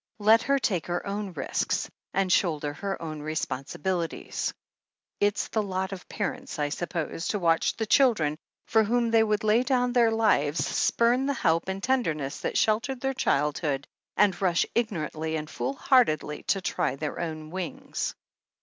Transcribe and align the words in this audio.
Let 0.17 0.41
her 0.41 0.57
take 0.57 0.87
her 0.87 1.05
own 1.05 1.33
risks 1.33 1.87
and 2.11 2.31
shoulder 2.31 2.73
her 2.73 2.99
own 2.99 3.21
responsibili 3.21 4.09
ties." 4.25 4.51
"It's 5.19 5.47
the 5.49 5.61
lot 5.61 5.91
of 5.91 6.09
parents, 6.09 6.57
I 6.57 6.69
suppose, 6.69 7.27
to 7.27 7.37
watch 7.37 7.75
the 7.77 7.85
children, 7.85 8.39
for 8.65 8.83
whom 8.83 9.11
they 9.11 9.21
would 9.21 9.43
lay 9.43 9.61
down 9.61 9.93
their 9.93 10.09
lives, 10.09 10.65
spurn 10.65 11.27
the 11.27 11.35
help 11.35 11.67
and 11.69 11.83
tenderness 11.83 12.39
that 12.39 12.57
sheltered 12.57 12.99
.their 12.99 13.13
child 13.13 13.59
hood, 13.59 13.87
and 14.17 14.41
rush 14.41 14.65
ignorantly 14.73 15.35
and 15.35 15.47
foolhardily 15.47 16.41
to 16.47 16.61
try 16.61 16.95
their 16.95 17.19
own 17.19 17.51
wings." 17.51 18.15